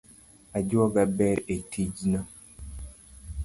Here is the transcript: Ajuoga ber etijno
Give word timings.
Ajuoga 0.57 1.03
ber 1.19 1.37
etijno 1.57 2.21